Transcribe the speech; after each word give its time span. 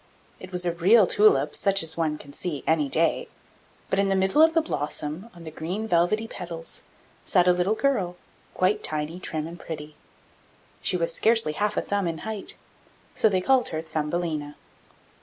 It 0.39 0.51
was 0.51 0.65
a 0.65 0.71
real 0.71 1.05
tulip, 1.05 1.53
such 1.53 1.83
as 1.83 1.95
one 1.95 2.17
can 2.17 2.33
see 2.33 2.63
any 2.65 2.89
day; 2.89 3.27
but 3.87 3.99
in 3.99 4.09
the 4.09 4.15
middle 4.15 4.41
of 4.41 4.53
the 4.53 4.59
blossom, 4.61 5.29
on 5.35 5.43
the 5.43 5.51
green 5.51 5.87
velvety 5.87 6.27
petals, 6.27 6.83
sat 7.23 7.47
a 7.47 7.53
little 7.53 7.75
girl, 7.75 8.15
quite 8.55 8.81
tiny, 8.83 9.19
trim, 9.19 9.45
and 9.45 9.59
pretty. 9.59 9.95
She 10.81 10.97
was 10.97 11.13
scarcely 11.13 11.53
half 11.53 11.77
a 11.77 11.81
thumb 11.81 12.07
in 12.07 12.17
height; 12.25 12.57
so 13.13 13.29
they 13.29 13.41
called 13.41 13.69
her 13.69 13.83
Thumbelina. 13.83 14.55